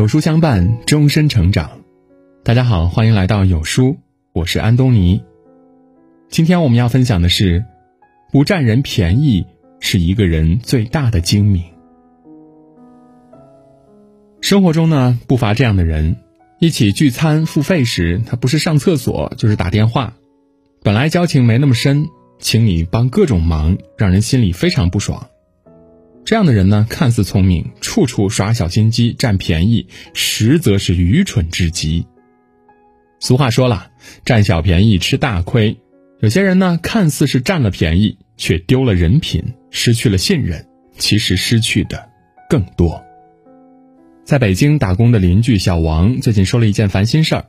[0.00, 1.70] 有书相伴，终身成长。
[2.42, 3.98] 大家好，欢迎来到有书，
[4.32, 5.22] 我是安东尼。
[6.30, 7.66] 今天我们要分享的是，
[8.32, 9.44] 不占人便宜
[9.78, 11.62] 是一个人最大的精明。
[14.40, 16.16] 生活中呢，不乏这样的人，
[16.60, 20.14] 一起聚餐付费时，他不是上厕所就是打电话。
[20.82, 22.06] 本来交情没那么深，
[22.38, 25.26] 请你帮各种忙，让人心里非常不爽。
[26.30, 32.06] 这样的人呢，看似聪明，处处耍小心机占便宜，实则是愚蠢至极。
[33.18, 33.90] 俗话说了，
[34.24, 35.76] 占小便宜吃大亏。
[36.20, 40.64] 有些人呢，看似是占了便宜，却丢了人品，失去了信任，
[40.96, 42.08] 其实失去的
[42.48, 43.04] 更多。
[44.24, 47.46] 在北京打工的邻居小王最近说了一件烦心事儿：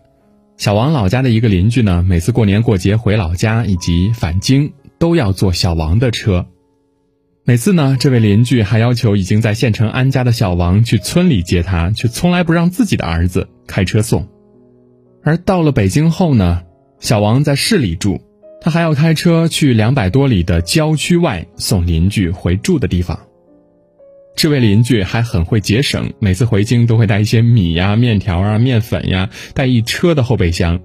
[0.57, 6.47] 小王老家的一个邻居呢，每次过年过节回老家以及返京，都要坐小王的车。
[7.43, 14.27] 每次呢，这位邻居还要求已经在县城安家的小王去村里接他，却从来不让自己的儿子开车送。
[15.23, 16.61] 而到了北京后呢，
[16.99, 18.21] 小王在市里住，
[18.61, 23.19] 他还要开车去两百多里的郊区外送邻居回住的地方。
[24.35, 30.79] 这位邻居还很会节省，每次回京都会带一些米呀、面条啊、面粉呀，带一车的后备箱。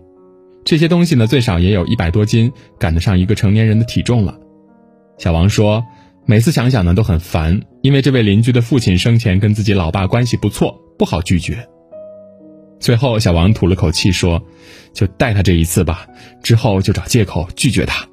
[0.65, 4.39] 这些东西呢，最少也有一百多斤，赶得上一个成年人的体重了。
[5.19, 5.85] 小王说。
[6.29, 11.69] 每次想想呢都很烦，因为这位邻居的父亲生前跟自己老爸关系不错，不好拒绝。
[12.81, 14.45] 最后，小王吐了口气说
[14.93, 16.09] ：“就带他这一次吧，
[16.43, 18.07] 之后就找借口拒绝他。”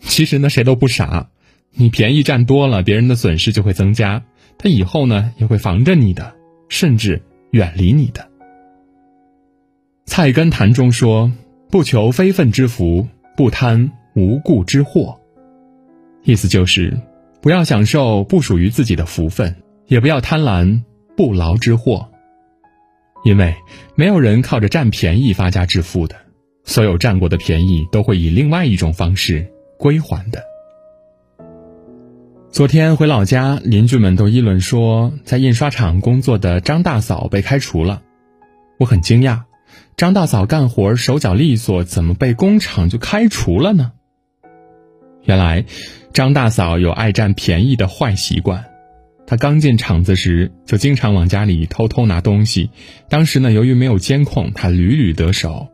[0.00, 1.28] 其实呢，谁都不傻，
[1.74, 4.24] 你便宜占多了，别人的损失就会增加，
[4.56, 6.34] 他以后呢也会防着你的，
[6.70, 8.22] 甚至远离你的。
[10.06, 11.30] 《菜根谭》中说
[11.70, 15.18] ：“不求非分之福，不贪无故之祸。”
[16.24, 16.96] 意思就是，
[17.40, 19.56] 不要享受不属于自己的福分，
[19.86, 20.82] 也不要贪婪
[21.16, 22.08] 不劳之祸。
[23.24, 23.54] 因为
[23.94, 26.16] 没有人靠着占便宜发家致富的，
[26.64, 29.46] 所有占过的便宜都会以另外一种方式
[29.78, 30.42] 归还的。
[32.50, 38.02] 昨天回老家，邻居们都议论说，在印刷厂工作的张大嫂被开除了。
[38.78, 39.42] 我很惊讶，
[39.96, 43.92] 张大嫂干活手脚利索，怎么被工厂就开除了呢？
[45.24, 45.64] 原来。
[46.12, 48.66] 张大嫂有爱占便宜的坏习惯，
[49.26, 52.68] 她刚进厂子时就经常往家里偷偷拿东西。
[53.08, 55.68] 当时呢，由于没有监控，她屡屡得手。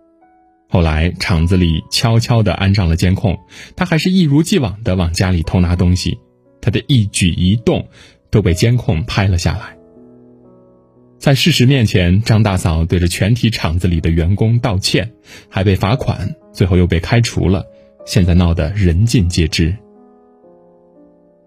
[0.69, 3.37] 后来厂子里悄悄地安上了监控，
[3.75, 6.21] 她还是一如既往地往家里偷拿东西。
[6.61, 7.89] 她的一举一动
[8.31, 9.77] 都被监控拍了下来。
[11.19, 15.11] 在事实面前，张大嫂对着全体厂子里的员工道歉，
[15.49, 17.67] 还被罚款，最后又被开除了。
[18.05, 19.77] 现在闹得人尽皆知。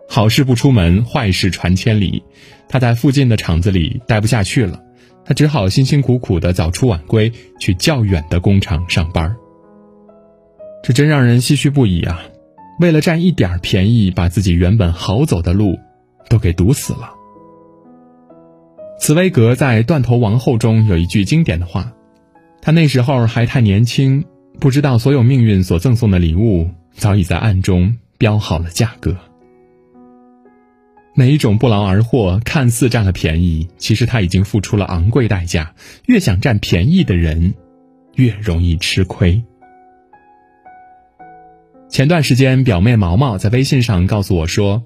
[0.07, 2.23] 好事不出门，坏事传千里。
[2.67, 4.81] 他在附近的厂子里待不下去了，
[5.25, 9.35] 他只好辛辛苦苦的早出晚归，去较远的工厂上班。
[10.83, 12.21] 这真让人唏嘘不已啊！
[12.79, 15.77] 为了占一点便宜，把自己原本好走的路
[16.29, 17.11] 都给堵死了。
[18.99, 21.93] 茨威格在《断头王后》中有一句经典的话
[22.61, 24.25] ：“他那时候还太年轻，
[24.59, 29.15] 不知道所有命运所赠送的礼物早已在暗中标好了价格。”
[31.13, 35.73] 每一种不劳而获，看似占了便宜，其实他已经付出了昂贵代价。
[36.05, 37.53] 越想占便宜的人，
[38.15, 39.43] 越容易吃亏。
[41.89, 44.83] 前段时间，表妹毛毛在微信上告诉我说：“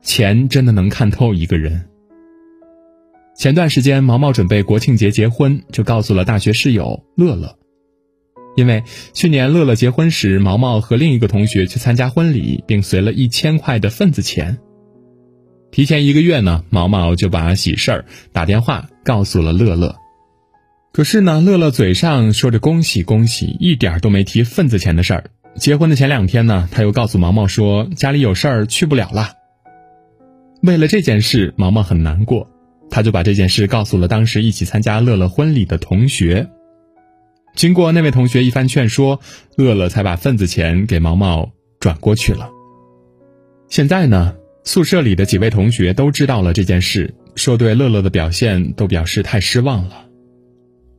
[0.00, 1.86] 钱真的能看透一个人。”
[3.36, 7.58] 前段时间，毛毛准备国庆节结婚，就告诉了大学室友乐乐，
[8.56, 8.82] 因为
[9.12, 14.58] 去年乐乐结婚时，毛毛和另一个同学去参加婚礼，并随了一千块的份子钱。
[15.72, 19.96] 提前一个月呢，毛毛就把喜事儿打电话告诉了乐乐。
[20.92, 25.24] 可是呢，乐乐嘴上说着恭喜恭喜，一点都没提份子钱的事儿。
[25.56, 29.32] 结婚的前两天呢，他又告诉毛毛说家里有事儿去不了了。
[30.62, 32.48] 为了这件事，毛毛很难过，
[32.90, 36.48] 他就把这件事告诉了当时一起参加乐乐婚礼的同学。
[37.54, 39.20] 经过那位同学一番劝说，
[39.56, 42.50] 乐乐才把份子钱给毛毛转过去了。
[43.68, 44.36] 现在呢？
[44.66, 50.06] 宿舍里的几位同学都知道了这件事，说对乐乐的表现都表示太失望了。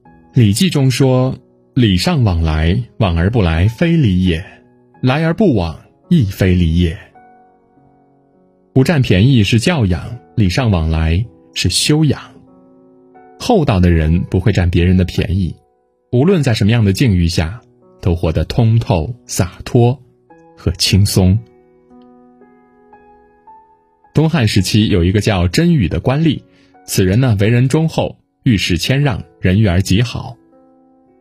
[0.40, 1.36] 《礼记》中说
[1.74, 4.40] ：“礼尚往来，往而不来，非礼也；
[5.01, 5.80] 来而不往，
[6.10, 6.96] 亦非礼也。”
[8.72, 11.25] 不占便宜是教养，礼尚往来
[11.56, 12.22] 是修养。
[13.40, 15.56] 厚道的人不会占别人的便宜，
[16.15, 17.59] 无论在什么样的境遇下，
[18.00, 20.01] 都活得通透、洒脱
[20.56, 21.38] 和轻松。
[24.13, 26.41] 东汉时期有一个叫甄宇的官吏，
[26.85, 30.38] 此人呢为人忠厚，遇事谦让，人缘极好。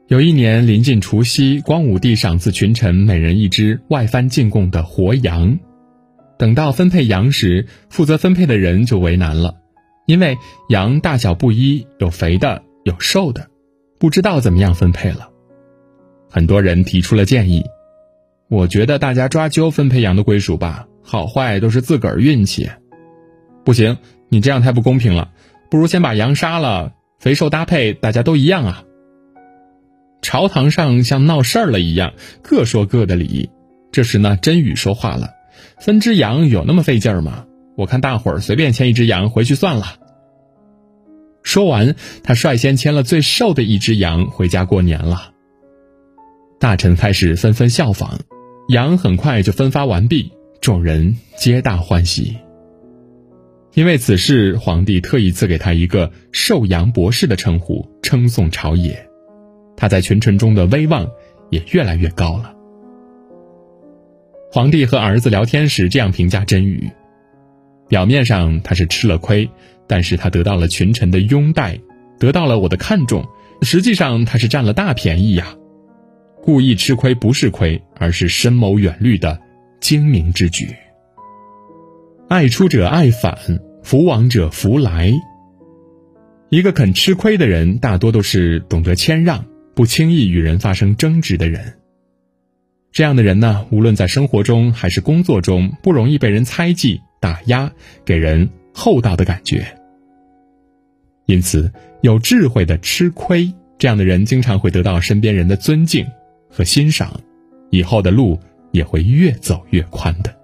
[0.06, 5.58] 有一年临近除夕，光武帝赏赐群臣每人一只外藩进贡的活羊。
[6.38, 9.56] 等到分配羊时，负责分配的人就为难了，
[10.06, 10.38] 因为
[10.69, 13.49] 羊大小不一，有肥的，有瘦的，
[13.99, 15.29] 不知道怎么样分配了。
[16.31, 17.64] 很多人提出了建议，
[18.49, 22.69] 我觉得大家抓阄分配羊的归属吧，好坏都是自个儿运气。
[23.64, 23.99] 不行，
[24.29, 25.31] 你这样太不公平了，
[25.70, 28.85] 不如先把羊杀了，肥瘦搭配大家都一样啊。
[30.23, 33.50] 朝堂上像闹事儿了一样，各说各的理。
[33.93, 35.31] 这时呢，真宇说话了
[35.79, 37.46] ：“分只羊有那么费劲儿吗？
[37.76, 39.87] 我看大伙儿随便牵一只羊回去算了。”
[41.55, 45.31] 说完，他率先牵了最瘦的一只羊回家过年了。
[46.59, 48.19] 大臣开始纷纷效仿，
[48.71, 52.37] 羊很快就分发完毕，众人皆大欢喜。
[53.75, 59.09] 因为此事，皇帝特意赐给他一个“寿阳博士”的称呼，称颂朝野。
[59.77, 61.09] 他在群臣中的威望
[61.51, 62.53] 也越来越高了。
[64.51, 66.91] 皇帝和儿子聊天时这样评价真宇：
[67.89, 69.49] 表面上他是吃了亏，
[69.87, 71.79] 但是他得到了群臣的拥戴，
[72.19, 73.25] 得到了我的看重。
[73.63, 75.55] 实际上他是占了大便宜呀！
[76.43, 79.41] 故意吃亏不是亏，而是深谋远虑的
[79.81, 80.69] 精明之举。
[82.29, 83.37] 爱出者爱返，
[83.83, 85.13] 福往者福来。
[86.51, 89.47] 一个肯吃亏的人，大多都是懂得谦让。
[89.75, 91.75] 不轻易与人发生争执的人，
[92.93, 97.73] 这样的人呢，无论在生活中还是工作中，不容易被人猜忌、打压，
[98.05, 99.67] 给人厚道的感觉。
[101.25, 101.73] 因此，
[102.03, 106.06] 有智慧的吃亏，这样的人经常会得到身边人的尊敬
[106.50, 107.19] 和欣赏，
[107.71, 108.38] 以后的路
[108.73, 110.37] 也会越走越宽的。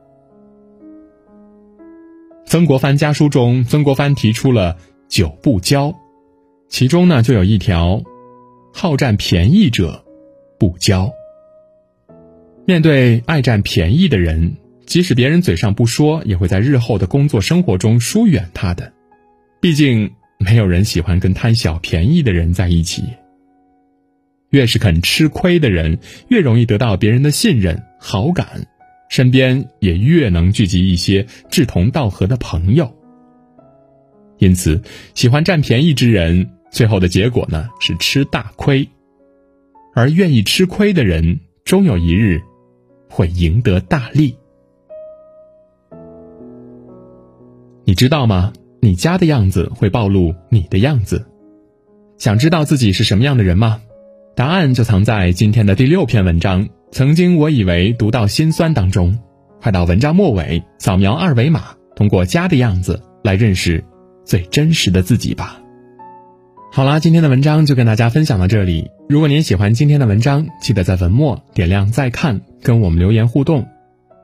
[2.47, 5.95] 曾国藩家书中，曾国藩提出了九不交，
[6.71, 8.03] 其中呢就有一条。
[8.73, 10.03] 好占便宜者，
[10.59, 11.13] 不交。
[12.65, 14.57] 面对爱占便宜的人，
[14.91, 18.93] 即使别人嘴上不说，也会在日后的工作生活中疏远他的。
[19.61, 23.05] 毕竟，没有人喜欢跟贪小便宜的人在一起。
[24.51, 28.67] 越是肯吃亏的人，越容易得到别人的信任、好感，
[29.09, 32.93] 身边也越能聚集一些志同道合的朋友。
[34.39, 34.83] 因此，
[35.15, 36.51] 喜欢占便宜之人。
[36.73, 38.89] 最后的结果呢是吃大亏，
[39.95, 42.43] 而愿意吃亏的人，终有一日
[43.09, 44.35] 会赢得大利。
[47.91, 48.53] 你知道吗？
[48.81, 51.27] 你家的样子会暴露你的样子。
[52.19, 53.81] 想知道自己是什么样的人吗？
[54.37, 56.69] 答案就藏在今天的第六篇文章。
[56.93, 59.19] 曾经我以为读到心酸当中，
[59.61, 63.83] 快到文章末尾，扫描二维码，通过家的样子来认识
[64.25, 65.61] 最真实的自己吧。
[66.71, 68.89] 好啦，今天的文章就跟大家分享到这里。
[69.09, 73.67] 如果您喜欢今天的文章，记得在文末点亮再看，跟我们留言互动。